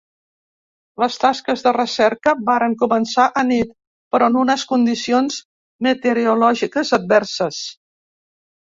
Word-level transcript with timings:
Les 1.03 1.17
tasques 1.23 1.63
de 1.67 1.73
recerca 1.77 2.33
varen 2.47 2.73
començar 2.81 3.27
anit, 3.43 3.77
però 4.17 4.33
en 4.35 4.41
unes 4.47 4.67
condicions 4.75 5.41
meteorològiques 5.91 6.99
adverses. 7.03 7.65